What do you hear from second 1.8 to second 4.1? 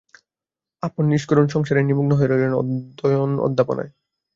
নিমগ্ন হয়ে রইলেন অধ্যয়ন-অধ্যাপনায়।